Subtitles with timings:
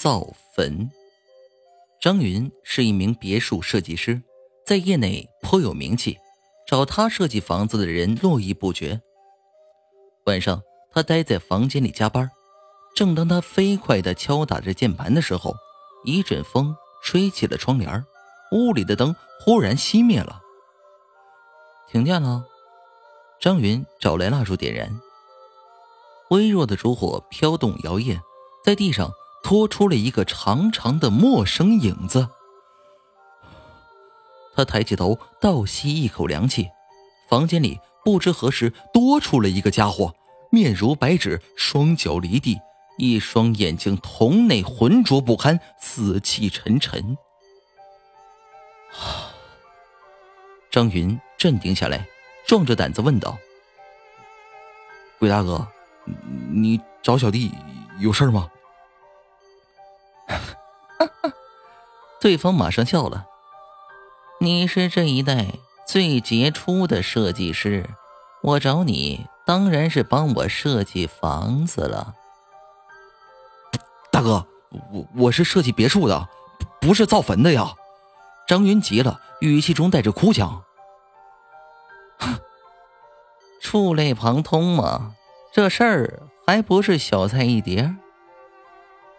[0.00, 0.90] 造坟。
[2.00, 4.22] 张云是一名别墅设计师，
[4.64, 6.16] 在业内颇有名气，
[6.66, 9.02] 找他设计房子的人络绎不绝。
[10.24, 12.30] 晚上，他待在房间里加班，
[12.96, 15.54] 正当他飞快地敲打着键盘的时候，
[16.06, 18.02] 一阵风吹起了窗帘，
[18.52, 19.14] 屋里的灯
[19.44, 20.40] 忽然熄灭了。
[21.90, 22.46] 停电了，
[23.38, 24.98] 张云找来蜡烛点燃。
[26.30, 28.18] 微弱的烛火飘动摇曳，
[28.64, 29.12] 在地上
[29.42, 32.28] 拖出了一个长长的陌生影子。
[34.54, 36.68] 他抬起头，倒吸一口凉气。
[37.28, 40.14] 房间里不知何时多出了一个家伙，
[40.50, 42.58] 面如白纸，双脚离地，
[42.98, 47.16] 一双眼睛瞳内浑浊不堪，死气沉沉。
[50.70, 52.06] 张云镇定下来，
[52.46, 53.38] 壮着胆子问道
[55.18, 55.66] ：“鬼大哥。”
[56.52, 57.52] 你找小弟
[58.00, 58.50] 有事吗？
[62.20, 63.26] 对方马上笑了。
[64.40, 65.46] 你是这一代
[65.86, 67.88] 最杰出的设计师，
[68.42, 72.14] 我找你当然是帮我设计房子了。
[74.10, 74.46] 大哥，
[74.92, 76.28] 我我是设计别墅的，
[76.80, 77.74] 不是造坟的呀！
[78.46, 80.62] 张云急了，语气中带着哭腔。
[83.62, 85.14] 触类旁通嘛。
[85.52, 87.96] 这事儿还不是小菜一碟。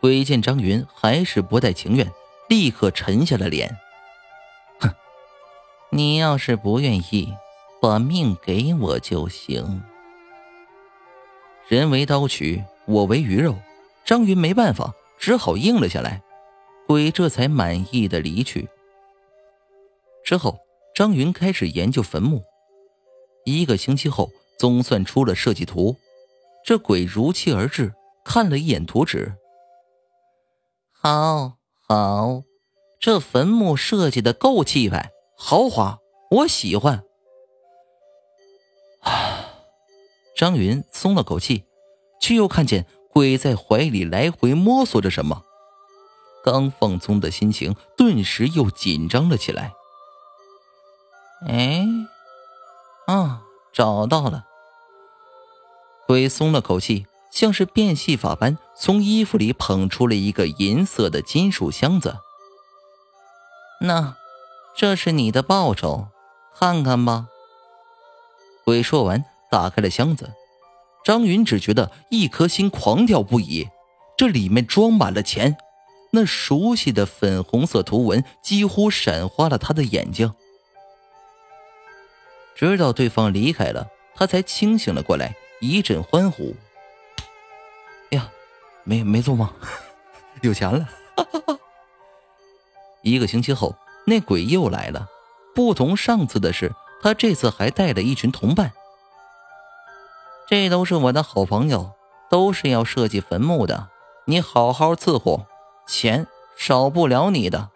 [0.00, 2.12] 鬼见张云还是不太情愿，
[2.48, 3.78] 立刻沉下了脸。
[4.80, 4.90] 哼，
[5.90, 7.34] 你要是不愿意，
[7.80, 9.82] 把命给我就行。
[11.68, 13.54] 人为刀俎，我为鱼肉，
[14.04, 16.22] 张云没办法，只好应了下来。
[16.86, 18.66] 鬼这才满意的离去。
[20.24, 20.58] 之后，
[20.94, 22.42] 张云开始研究坟墓。
[23.44, 25.94] 一个星期后，总算出了设计图。
[26.64, 27.92] 这鬼如期而至，
[28.24, 29.34] 看了一眼图纸。
[30.92, 31.57] 好，
[31.90, 32.42] 好，
[33.00, 36.00] 这坟墓设计的够气派，豪华，
[36.30, 37.02] 我喜欢。
[39.00, 39.46] 啊！
[40.36, 41.64] 张云松了口气，
[42.20, 45.42] 却又看见鬼在怀里来回摸索着什么，
[46.44, 49.72] 刚放松的心情顿时又紧张了起来。
[51.46, 51.86] 哎，
[53.06, 54.44] 啊，找到了。
[56.06, 57.06] 鬼松了口气，
[57.38, 62.16] 像是变戏法般从衣服里捧出了一个银色的金属箱子。
[63.80, 64.16] 那，
[64.76, 66.08] 这是你的报酬，
[66.58, 67.28] 看看吧。
[68.64, 70.32] 鬼说完，打开了箱子。
[71.04, 73.68] 张云只觉得一颗心狂跳不已，
[74.16, 75.56] 这里面装满了钱，
[76.10, 80.34] 那熟悉的粉红色图文几乎闪花了他的眼睛。
[82.56, 85.36] 直到对方离开了，他才清醒了过来。
[85.60, 86.56] 一阵欢呼。
[88.88, 89.48] 呀，没没做梦，
[90.40, 90.88] 有钱了！
[93.02, 93.74] 一个星期后，
[94.06, 95.06] 那鬼又来了。
[95.54, 96.72] 不同上次的是，
[97.02, 98.72] 他这次还带了一群同伴。
[100.48, 101.92] 这都是我的好朋友，
[102.30, 103.88] 都是要设计坟墓的。
[104.24, 105.46] 你好好伺候，
[105.86, 107.70] 钱少不了你的。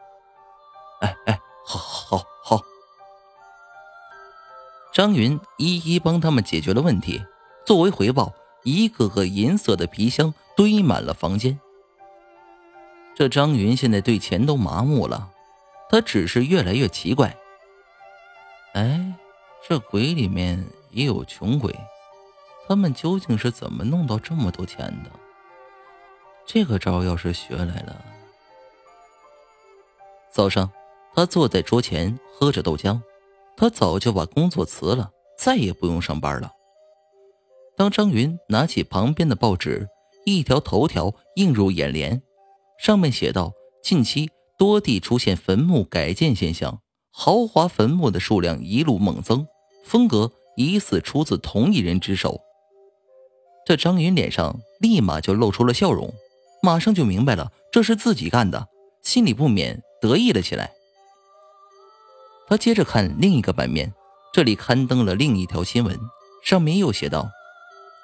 [1.00, 2.60] 哎哎，好，好，好。
[4.92, 7.24] 张云一一帮他们解决了问题。
[7.66, 11.58] 作为回报，一个个银色的皮箱堆满了房间。
[13.14, 15.30] 这张云现在对钱都麻木了，
[15.90, 17.36] 他只是越来越奇怪。
[18.74, 19.14] 哎，
[19.68, 21.74] 这鬼里面也有穷鬼，
[22.66, 25.10] 他们究竟是怎么弄到这么多钱的？
[26.46, 28.04] 这个招要是学来了……
[30.30, 30.70] 早上，
[31.14, 32.98] 他坐在桌前喝着豆浆，
[33.56, 36.50] 他早就把工作辞了，再也不用上班了。
[37.76, 39.88] 当张云拿起旁边的报纸，
[40.24, 42.22] 一条头条映入眼帘，
[42.78, 43.52] 上面写道
[43.82, 49.46] ：“近期多地出现坟墓改建现象，豪华坟墓的数量一路猛增，
[49.84, 52.40] 风格疑似出自同一人之手。”
[53.64, 56.12] 这张云脸上立马就露出了笑容，
[56.62, 58.68] 马上就明白了这是自己干的，
[59.02, 60.72] 心里不免得意了起来。
[62.48, 63.94] 他接着看另一个版面，
[64.32, 65.98] 这里刊登了另一条新闻，
[66.44, 67.30] 上面又写道。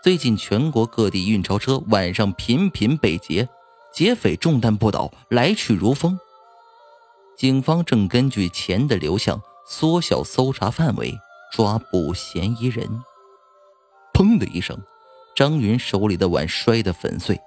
[0.09, 3.47] 最近全国各地运钞车晚上频频被劫，
[3.93, 6.19] 劫匪中弹不倒，来去如风。
[7.37, 9.39] 警方正根据钱的流向
[9.69, 11.15] 缩小搜查范围，
[11.53, 12.89] 抓捕嫌疑人。
[14.15, 14.83] 砰的一声，
[15.37, 17.39] 张云手里的碗摔得粉碎，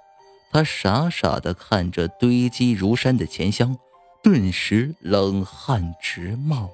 [0.51, 3.75] 他傻傻地看着堆积如山的钱箱，
[4.21, 6.69] 顿时冷汗直冒。